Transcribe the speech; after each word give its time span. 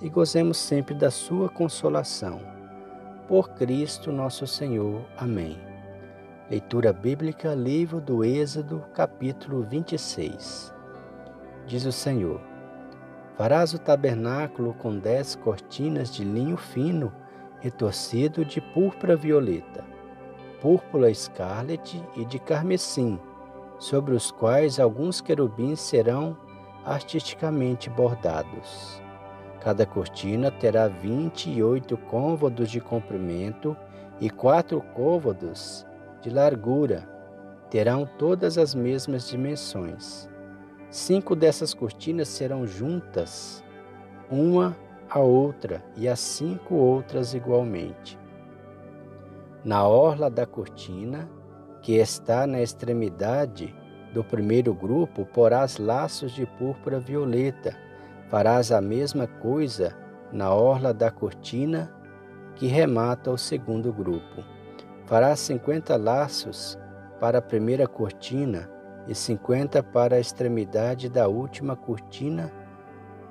e 0.00 0.08
gozemos 0.08 0.56
sempre 0.56 0.94
da 0.94 1.10
sua 1.10 1.48
consolação. 1.48 2.40
Por 3.26 3.50
Cristo 3.50 4.12
nosso 4.12 4.46
Senhor. 4.46 5.04
Amém. 5.16 5.58
Leitura 6.50 6.92
bíblica, 6.92 7.54
livro 7.54 8.00
do 8.00 8.24
Êxodo, 8.24 8.84
capítulo 8.94 9.62
26. 9.62 10.72
Diz 11.66 11.84
o 11.84 11.92
Senhor: 11.92 12.40
Farás 13.36 13.74
o 13.74 13.78
tabernáculo 13.78 14.72
com 14.74 14.96
dez 14.96 15.34
cortinas 15.34 16.14
de 16.14 16.24
linho 16.24 16.56
fino, 16.56 17.12
retorcido 17.58 18.44
de 18.44 18.60
púrpura 18.60 19.16
violeta, 19.16 19.84
púrpura 20.60 21.10
escarlate 21.10 22.00
e 22.16 22.24
de 22.24 22.38
carmesim, 22.38 23.18
sobre 23.78 24.14
os 24.14 24.30
quais 24.30 24.78
alguns 24.78 25.20
querubins 25.20 25.80
serão 25.80 26.36
artisticamente 26.84 27.90
bordados. 27.90 29.02
Cada 29.60 29.84
cortina 29.84 30.50
terá 30.50 30.88
28 30.88 31.96
côvados 31.96 32.70
de 32.70 32.80
comprimento 32.80 33.76
e 34.20 34.30
quatro 34.30 34.80
côvados 34.94 35.86
de 36.20 36.30
largura. 36.30 37.08
Terão 37.70 38.08
todas 38.18 38.58
as 38.58 38.74
mesmas 38.74 39.28
dimensões. 39.28 40.28
Cinco 40.88 41.34
dessas 41.34 41.74
cortinas 41.74 42.28
serão 42.28 42.66
juntas, 42.66 43.62
uma 44.30 44.76
a 45.10 45.18
outra, 45.18 45.84
e 45.96 46.08
as 46.08 46.20
cinco 46.20 46.74
outras 46.74 47.34
igualmente. 47.34 48.18
Na 49.64 49.86
orla 49.86 50.30
da 50.30 50.46
cortina, 50.46 51.28
que 51.82 51.96
está 51.96 52.46
na 52.46 52.60
extremidade 52.60 53.74
do 54.12 54.22
primeiro 54.22 54.72
grupo, 54.72 55.26
porás 55.26 55.78
laços 55.78 56.32
de 56.32 56.46
púrpura 56.46 56.98
violeta 56.98 57.76
Farás 58.28 58.72
a 58.72 58.80
mesma 58.80 59.26
coisa 59.26 59.96
na 60.32 60.52
orla 60.52 60.92
da 60.92 61.12
cortina 61.12 61.92
que 62.56 62.66
remata 62.66 63.30
o 63.30 63.38
segundo 63.38 63.92
grupo. 63.92 64.42
Farás 65.04 65.38
cinquenta 65.38 65.96
laços 65.96 66.76
para 67.20 67.38
a 67.38 67.42
primeira 67.42 67.86
cortina 67.86 68.68
e 69.06 69.14
cinquenta 69.14 69.80
para 69.80 70.16
a 70.16 70.20
extremidade 70.20 71.08
da 71.08 71.28
última 71.28 71.76
cortina 71.76 72.52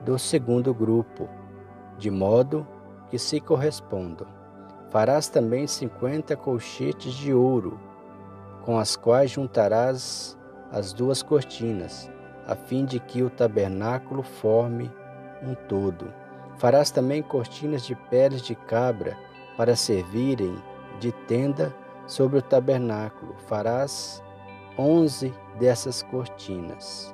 do 0.05 0.17
segundo 0.17 0.73
grupo, 0.73 1.27
de 1.97 2.09
modo 2.09 2.65
que 3.09 3.19
se 3.19 3.41
correspondam. 3.41 4.27
Farás 4.89 5.27
também 5.27 5.67
cinquenta 5.67 6.37
colchetes 6.37 7.13
de 7.15 7.33
ouro, 7.33 7.77
com 8.63 8.79
as 8.79 8.95
quais 8.95 9.31
juntarás 9.31 10.37
as 10.71 10.93
duas 10.93 11.21
cortinas 11.21 12.09
a 12.47 12.55
fim 12.55 12.85
de 12.85 12.99
que 12.99 13.23
o 13.23 13.29
tabernáculo 13.29 14.23
forme 14.23 14.91
um 15.41 15.55
todo. 15.67 16.13
Farás 16.57 16.91
também 16.91 17.21
cortinas 17.21 17.85
de 17.85 17.95
peles 17.95 18.41
de 18.41 18.55
cabra 18.55 19.17
para 19.57 19.75
servirem 19.75 20.55
de 20.99 21.11
tenda 21.11 21.73
sobre 22.07 22.39
o 22.39 22.41
tabernáculo. 22.41 23.35
Farás 23.47 24.23
onze 24.77 25.33
dessas 25.59 26.03
cortinas. 26.03 27.13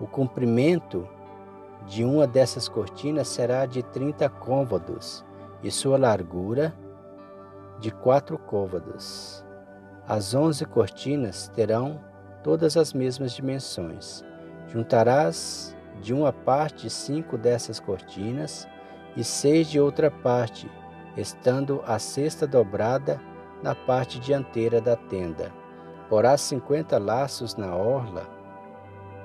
O 0.00 0.06
comprimento 0.06 1.08
de 1.86 2.04
uma 2.04 2.26
dessas 2.26 2.68
cortinas 2.68 3.28
será 3.28 3.66
de 3.66 3.82
trinta 3.82 4.28
côvados 4.28 5.24
e 5.62 5.70
sua 5.70 5.98
largura 5.98 6.74
de 7.80 7.90
quatro 7.90 8.38
côvados. 8.38 9.44
As 10.06 10.34
onze 10.34 10.64
cortinas 10.64 11.48
terão 11.48 12.00
todas 12.42 12.76
as 12.76 12.92
mesmas 12.92 13.32
dimensões. 13.32 14.24
Juntarás 14.68 15.74
de 16.00 16.12
uma 16.12 16.32
parte 16.32 16.90
cinco 16.90 17.38
dessas 17.38 17.80
cortinas 17.80 18.68
e 19.16 19.24
seis 19.24 19.68
de 19.68 19.80
outra 19.80 20.10
parte, 20.10 20.70
estando 21.16 21.82
a 21.86 21.98
cesta 21.98 22.46
dobrada 22.46 23.20
na 23.62 23.74
parte 23.74 24.20
dianteira 24.20 24.80
da 24.80 24.94
tenda. 24.94 25.50
Porás 26.08 26.42
cinquenta 26.42 26.98
laços 26.98 27.56
na 27.56 27.74
orla 27.74 28.28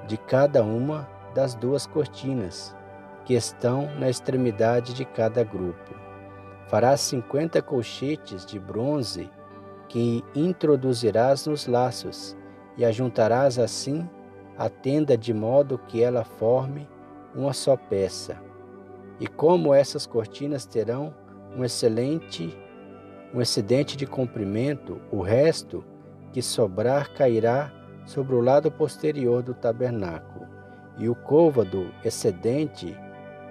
de 0.08 0.18
cada 0.18 0.64
uma 0.64 1.08
das 1.36 1.56
duas 1.56 1.86
cortinas, 1.86 2.76
que 3.26 3.34
estão 3.34 3.90
na 4.00 4.10
extremidade 4.10 4.94
de 4.94 5.06
cada 5.06 5.44
grupo. 5.44 5.94
Farás 6.68 7.02
cinquenta 7.02 7.62
colchetes 7.62 8.46
de 8.46 8.60
bronze 8.60 9.30
que 9.88 10.24
introduzirás 10.34 11.46
nos 11.48 11.68
laços, 11.68 12.36
e 12.78 12.84
ajuntarás 12.84 13.60
assim 13.60 14.10
a 14.58 14.70
tenda 14.70 15.18
de 15.18 15.34
modo 15.34 15.78
que 15.78 16.02
ela 16.02 16.24
forme 16.24 16.88
uma 17.36 17.54
só 17.54 17.76
peça. 17.76 18.38
E 19.20 19.28
como 19.28 19.74
essas 19.74 20.06
cortinas 20.06 20.66
terão 20.66 21.14
um 21.56 21.64
excelente 21.64 22.58
um 23.34 23.42
excedente 23.42 23.98
de 23.98 24.06
comprimento, 24.06 25.02
o 25.12 25.22
resto 25.22 25.84
que 26.32 26.42
sobrar 26.42 27.14
cairá 27.14 27.74
sobre 28.06 28.36
o 28.36 28.42
lado 28.42 28.72
posterior 28.72 29.42
do 29.42 29.56
tabernáculo, 29.56 30.48
e 31.00 31.10
o 31.10 31.16
côvado 31.16 31.92
excedente 32.04 32.96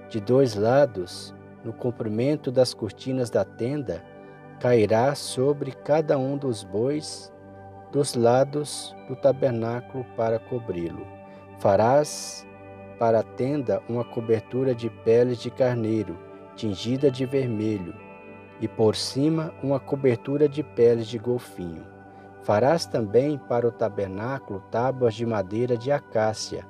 de 0.08 0.20
dois 0.20 0.54
lados, 0.54 1.34
no 1.64 1.72
comprimento 1.72 2.52
das 2.52 2.72
cortinas 2.72 3.28
da 3.28 3.44
tenda, 3.44 4.04
cairá 4.60 5.14
sobre 5.16 5.72
cada 5.72 6.16
um 6.16 6.36
dos 6.36 6.62
bois 6.62 7.31
dos 7.92 8.14
lados 8.14 8.96
do 9.06 9.14
tabernáculo 9.14 10.04
para 10.16 10.38
cobri-lo. 10.38 11.06
Farás 11.58 12.46
para 12.98 13.20
a 13.20 13.22
tenda 13.22 13.82
uma 13.86 14.02
cobertura 14.02 14.74
de 14.74 14.88
peles 14.88 15.38
de 15.38 15.50
carneiro, 15.50 16.18
tingida 16.56 17.10
de 17.10 17.26
vermelho, 17.26 17.94
e 18.60 18.66
por 18.66 18.96
cima 18.96 19.52
uma 19.62 19.78
cobertura 19.78 20.48
de 20.48 20.62
peles 20.62 21.06
de 21.06 21.18
golfinho. 21.18 21.84
Farás 22.42 22.86
também 22.86 23.36
para 23.36 23.68
o 23.68 23.72
tabernáculo 23.72 24.64
tábuas 24.70 25.14
de 25.14 25.26
madeira 25.26 25.76
de 25.76 25.92
acácia, 25.92 26.66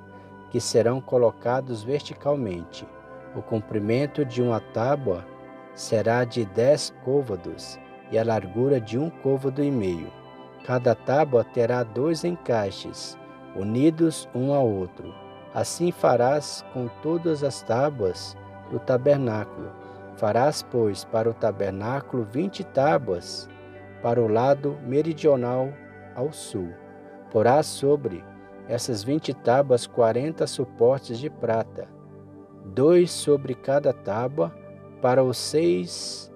que 0.51 0.59
serão 0.59 0.99
colocados 0.99 1.83
verticalmente. 1.83 2.85
O 3.33 3.41
comprimento 3.41 4.25
de 4.25 4.41
uma 4.41 4.59
tábua 4.59 5.25
será 5.73 6.25
de 6.25 6.45
dez 6.45 6.93
côvados 7.05 7.79
e 8.11 8.19
a 8.19 8.23
largura 8.23 8.79
de 8.79 8.99
um 8.99 9.09
côvado 9.09 9.63
e 9.63 9.71
meio 9.71 10.22
Cada 10.65 10.95
tábua 10.95 11.43
terá 11.43 11.83
dois 11.83 12.23
encaixes, 12.23 13.17
unidos 13.55 14.29
um 14.33 14.53
ao 14.53 14.67
outro. 14.67 15.13
Assim 15.53 15.91
farás 15.91 16.63
com 16.73 16.87
todas 17.01 17.43
as 17.43 17.61
tábuas 17.61 18.35
do 18.71 18.79
tabernáculo. 18.79 19.69
Farás, 20.15 20.63
pois, 20.63 21.03
para 21.03 21.29
o 21.29 21.33
tabernáculo 21.33 22.23
vinte 22.23 22.63
tábuas, 22.63 23.49
para 24.01 24.21
o 24.21 24.27
lado 24.27 24.77
meridional 24.85 25.69
ao 26.15 26.31
sul. 26.31 26.71
Porás 27.29 27.65
sobre 27.65 28.23
essas 28.67 29.03
vinte 29.03 29.33
tábuas 29.33 29.85
quarenta 29.85 30.47
suportes 30.47 31.19
de 31.19 31.29
prata, 31.29 31.87
dois 32.65 33.11
sobre 33.11 33.53
cada 33.53 33.91
tábua, 33.91 34.55
para 35.01 35.23
os 35.23 35.37
seis 35.37 36.31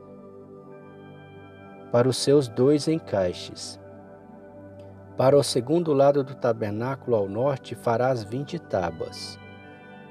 para 1.92 2.10
os 2.10 2.18
seus 2.18 2.50
dois 2.50 2.90
encaixes. 2.90 3.80
Para 5.18 5.36
o 5.36 5.42
segundo 5.42 5.94
lado 5.94 6.24
do 6.24 6.36
tabernáculo 6.36 7.18
ao 7.18 7.28
norte 7.28 7.74
farás 7.74 8.24
vinte 8.24 8.60
tábuas, 8.60 9.40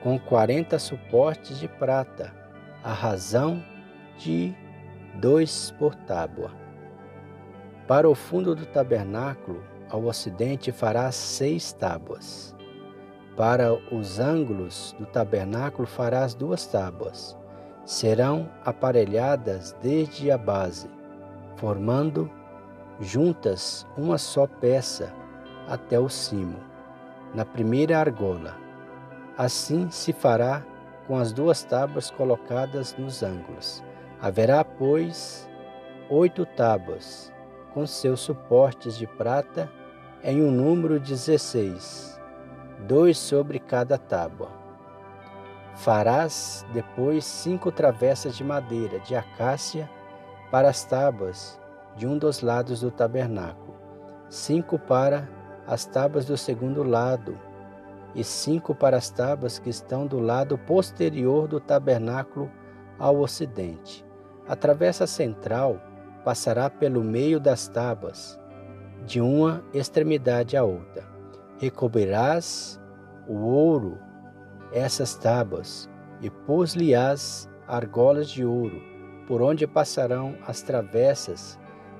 com 0.02 0.18
quarenta 0.18 0.80
suportes 0.80 1.60
de 1.60 1.68
prata, 1.68 2.34
a 2.82 2.92
razão 2.92 3.62
de 4.18 4.52
dois 5.14 5.72
por 5.78 5.94
tábua. 5.94 6.50
Para 7.86 8.10
o 8.10 8.16
fundo 8.16 8.52
do 8.52 8.66
tabernáculo, 8.66 9.62
ao 9.88 10.02
ocidente, 10.06 10.72
farás 10.72 11.14
seis 11.14 11.72
tábuas. 11.72 12.52
Para 13.36 13.72
os 13.94 14.18
ângulos 14.18 14.96
do 14.98 15.06
tabernáculo 15.06 15.86
farás 15.86 16.34
duas 16.34 16.66
tábuas. 16.66 17.36
Serão 17.84 18.50
aparelhadas 18.64 19.76
desde 19.80 20.32
a 20.32 20.36
base, 20.36 20.90
formando 21.54 22.28
juntas 23.00 23.86
uma 23.96 24.18
só 24.18 24.46
peça 24.46 25.12
até 25.68 25.98
o 25.98 26.08
cimo, 26.08 26.58
na 27.34 27.44
primeira 27.44 27.98
argola. 27.98 28.56
Assim 29.36 29.90
se 29.90 30.12
fará 30.12 30.64
com 31.06 31.18
as 31.18 31.32
duas 31.32 31.62
tábuas 31.62 32.10
colocadas 32.10 32.96
nos 32.96 33.22
ângulos. 33.22 33.82
Haverá, 34.20 34.64
pois, 34.64 35.48
oito 36.08 36.46
tábuas, 36.46 37.32
com 37.74 37.86
seus 37.86 38.20
suportes 38.20 38.96
de 38.96 39.06
prata, 39.06 39.70
em 40.22 40.42
um 40.42 40.50
número 40.50 40.98
de 40.98 41.10
dezesseis, 41.10 42.18
dois 42.86 43.18
sobre 43.18 43.58
cada 43.58 43.98
tábua. 43.98 44.48
Farás 45.74 46.64
depois 46.72 47.24
cinco 47.24 47.70
travessas 47.70 48.34
de 48.36 48.42
madeira 48.42 48.98
de 49.00 49.14
acácia 49.14 49.88
para 50.50 50.70
as 50.70 50.84
tábuas 50.84 51.60
de 51.96 52.06
um 52.06 52.18
dos 52.18 52.42
lados 52.42 52.80
do 52.80 52.90
tabernáculo, 52.90 53.74
cinco 54.28 54.78
para 54.78 55.28
as 55.66 55.84
tábuas 55.84 56.24
do 56.26 56.36
segundo 56.36 56.82
lado, 56.82 57.38
e 58.14 58.24
cinco 58.24 58.74
para 58.74 58.96
as 58.96 59.10
tábuas 59.10 59.58
que 59.58 59.68
estão 59.68 60.06
do 60.06 60.18
lado 60.18 60.56
posterior 60.56 61.46
do 61.46 61.60
tabernáculo 61.60 62.50
ao 62.98 63.18
ocidente. 63.18 64.04
A 64.48 64.56
travessa 64.56 65.06
central 65.06 65.80
passará 66.24 66.70
pelo 66.70 67.04
meio 67.04 67.38
das 67.38 67.68
tábuas, 67.68 68.38
de 69.04 69.20
uma 69.20 69.62
extremidade 69.74 70.56
à 70.56 70.64
outra. 70.64 71.04
Recobrirás 71.58 72.80
o 73.28 73.34
ouro 73.34 73.98
essas 74.72 75.14
tábuas 75.14 75.88
e 76.20 76.30
pôs-lhe-ás 76.30 77.48
argolas 77.68 78.30
de 78.30 78.44
ouro, 78.44 78.82
por 79.26 79.42
onde 79.42 79.66
passarão 79.66 80.36
as 80.46 80.62
travessas, 80.62 81.58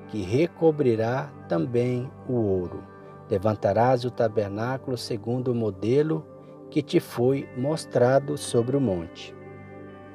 que 0.09 0.23
recobrirá 0.23 1.31
também 1.49 2.11
o 2.29 2.35
ouro. 2.35 2.83
Levantarás 3.31 4.05
o 4.05 4.11
tabernáculo 4.11 4.97
segundo 4.97 5.53
o 5.53 5.55
modelo 5.55 6.25
que 6.71 6.83
te 6.83 7.01
foi 7.01 7.49
mostrado 7.57 8.37
sobre 8.37 8.77
o 8.77 8.81
monte. 8.81 9.35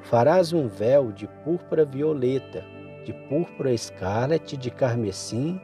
Farás 0.02 0.52
um 0.52 0.66
véu 0.66 1.12
de 1.12 1.28
púrpura 1.44 1.84
violeta, 1.84 2.64
de 3.04 3.12
púrpura 3.28 3.72
escarlate, 3.72 4.56
de 4.56 4.70
carmesim 4.70 5.60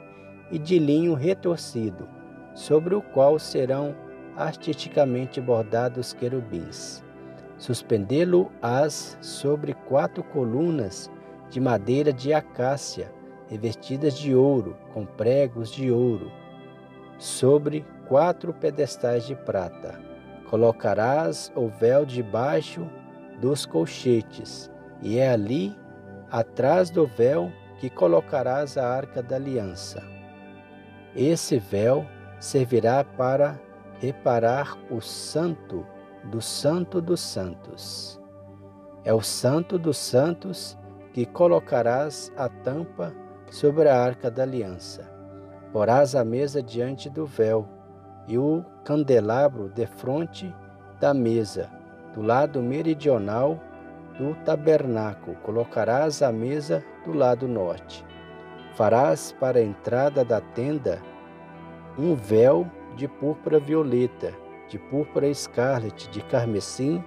e 0.51 0.59
de 0.59 0.79
linho 0.79 1.15
retorcido, 1.15 2.09
sobre 2.55 2.95
o 2.95 3.03
qual 3.03 3.39
serão 3.39 3.95
artisticamente 4.37 5.41
bordados 5.41 6.13
querubins. 6.13 7.03
Suspendê-lo-ás 7.59 9.19
sobre 9.21 9.75
quatro 9.75 10.23
colunas 10.23 11.11
de 11.51 11.61
madeira 11.61 12.13
de 12.13 12.33
acácia, 12.33 13.13
revestidas 13.49 14.17
de 14.19 14.35
ouro, 14.35 14.77
com 14.93 15.05
pregos 15.05 15.71
de 15.71 15.91
ouro, 15.91 16.31
sobre 17.19 17.85
quatro 18.07 18.53
pedestais 18.53 19.27
de 19.27 19.35
prata. 19.35 20.01
Colocarás 20.49 21.53
o 21.55 21.69
véu 21.69 22.07
debaixo 22.07 22.89
dos 23.41 23.67
colchetes, 23.67 24.71
e 25.03 25.19
é 25.19 25.31
ali, 25.31 25.77
atrás 26.31 26.91
do 26.91 27.07
véu, 27.07 27.53
que 27.79 27.89
colocarás 27.89 28.77
a 28.77 28.89
arca 28.89 29.23
da 29.23 29.37
aliança. 29.37 30.03
Esse 31.15 31.59
véu 31.59 32.05
servirá 32.41 33.05
para 33.05 33.59
reparar 34.01 34.77
o 34.91 35.01
santo 35.01 35.87
do 36.25 36.41
santo 36.41 37.01
dos 37.01 37.21
santos. 37.21 38.21
É 39.05 39.15
o 39.15 39.23
santo 39.23 39.79
dos 39.79 39.97
santos 39.97 40.77
que 41.13 41.25
colocarás 41.25 42.33
a 42.37 42.49
tampa 42.49 43.15
sobre 43.51 43.89
a 43.89 44.01
arca 44.01 44.31
da 44.31 44.43
aliança. 44.43 45.11
Porás 45.73 46.15
a 46.15 46.25
mesa 46.25 46.63
diante 46.63 47.11
do 47.11 47.27
véu 47.27 47.69
e 48.27 48.39
o 48.39 48.65
candelabro 48.85 49.69
defronte 49.69 50.55
da 51.01 51.15
mesa, 51.15 51.71
do 52.15 52.23
lado 52.23 52.63
meridional 52.63 53.59
do 54.19 54.35
tabernáculo. 54.45 55.37
Colocarás 55.43 56.23
a 56.23 56.33
mesa 56.33 56.85
do 57.05 57.13
lado 57.13 57.47
norte. 57.47 58.05
Farás 58.75 59.33
para 59.33 59.59
a 59.59 59.63
entrada 59.63 60.25
da 60.25 60.41
tenda 60.41 61.01
um 61.99 62.15
véu 62.15 62.67
de 62.97 63.09
púrpura 63.09 63.59
violeta, 63.59 64.33
de 64.69 64.79
púrpura 64.79 65.27
escarlate, 65.27 66.09
de 66.11 66.23
carmesim 66.23 67.03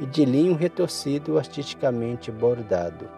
e 0.00 0.06
de 0.06 0.24
linho 0.24 0.54
retorcido 0.54 1.38
artisticamente 1.38 2.30
bordado. 2.30 3.08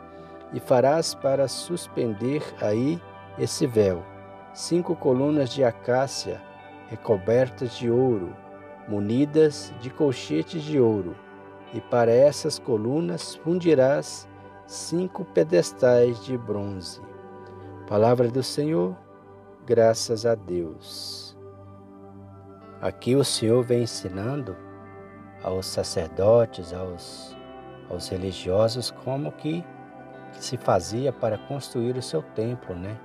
E 0.53 0.61
farás 0.61 1.15
para 1.15 1.47
suspender 1.47 2.43
aí 2.61 3.01
esse 3.39 3.67
véu 3.67 4.03
cinco 4.53 4.97
colunas 4.97 5.51
de 5.51 5.63
acácia 5.63 6.43
recobertas 6.89 7.77
de 7.77 7.91
ouro, 7.91 8.35
munidas 8.89 9.73
de 9.81 9.91
colchetes 9.91 10.63
de 10.63 10.81
ouro, 10.81 11.15
e 11.75 11.81
para 11.81 12.11
essas 12.11 12.59
colunas 12.59 13.35
fundirás 13.37 14.27
cinco 14.67 15.25
pedestais 15.27 16.25
de 16.25 16.37
bronze. 16.37 17.01
Palavra 17.87 18.29
do 18.29 18.43
Senhor, 18.43 18.97
graças 19.67 20.25
a 20.25 20.35
Deus. 20.35 21.37
Aqui 22.81 23.15
o 23.15 23.25
Senhor 23.25 23.63
vem 23.63 23.83
ensinando 23.83 24.57
aos 25.43 25.67
sacerdotes, 25.67 26.73
aos, 26.73 27.37
aos 27.91 28.09
religiosos, 28.09 28.91
como 29.05 29.31
que, 29.33 29.65
se 30.33 30.57
fazia 30.57 31.13
para 31.13 31.39
construir 31.39 31.97
o 31.97 32.03
seu 32.03 32.23
templo, 32.23 32.75
né? 32.75 32.97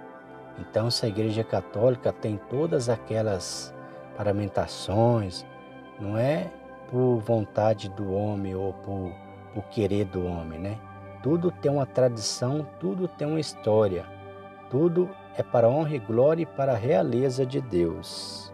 Então, 0.59 0.91
se 0.91 1.05
a 1.05 1.09
Igreja 1.09 1.43
Católica 1.43 2.11
tem 2.11 2.39
todas 2.49 2.89
aquelas 2.89 3.73
paramentações, 4.15 5.45
não 5.99 6.17
é 6.17 6.51
por 6.89 7.17
vontade 7.17 7.89
do 7.89 8.13
homem 8.13 8.53
ou 8.53 8.73
por, 8.73 9.11
por 9.53 9.63
querer 9.65 10.05
do 10.05 10.25
homem, 10.25 10.59
né? 10.59 10.79
Tudo 11.23 11.49
tem 11.49 11.71
uma 11.71 11.85
tradição, 11.85 12.67
tudo 12.79 13.07
tem 13.07 13.27
uma 13.27 13.39
história, 13.39 14.05
tudo 14.69 15.09
é 15.35 15.41
para 15.41 15.67
a 15.67 15.69
honra 15.69 15.95
e 15.95 15.99
glória 15.99 16.43
e 16.43 16.45
para 16.45 16.73
a 16.73 16.77
realeza 16.77 17.45
de 17.45 17.61
Deus. 17.61 18.53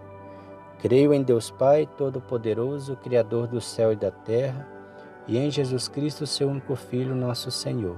Creio 0.80 1.14
em 1.14 1.22
Deus 1.22 1.52
Pai 1.52 1.90
Todo-Poderoso, 1.98 2.96
Criador 2.96 3.48
do 3.48 3.60
céu 3.60 3.92
e 3.92 3.96
da 3.98 4.12
terra, 4.12 4.66
e 5.28 5.38
em 5.38 5.52
Jesus 5.52 5.88
Cristo, 5.88 6.26
seu 6.26 6.48
único 6.50 6.76
Filho, 6.76 7.14
nosso 7.14 7.52
Senhor, 7.52 7.98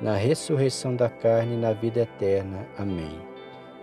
na 0.00 0.14
ressurreição 0.14 0.94
da 0.94 1.08
carne 1.08 1.54
e 1.54 1.58
na 1.58 1.72
vida 1.72 2.00
eterna. 2.00 2.66
Amém. 2.78 3.20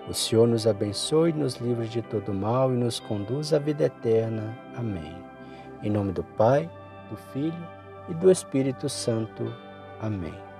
O 0.07 0.13
Senhor 0.13 0.47
nos 0.47 0.67
abençoe, 0.67 1.31
nos 1.31 1.55
livre 1.55 1.87
de 1.87 2.01
todo 2.01 2.33
mal 2.33 2.73
e 2.73 2.77
nos 2.77 2.99
conduz 2.99 3.53
à 3.53 3.59
vida 3.59 3.85
eterna. 3.85 4.57
Amém. 4.75 5.15
Em 5.83 5.89
nome 5.89 6.11
do 6.11 6.23
Pai, 6.23 6.69
do 7.09 7.17
Filho 7.31 7.67
e 8.09 8.13
do 8.13 8.31
Espírito 8.31 8.89
Santo. 8.89 9.53
Amém. 10.01 10.50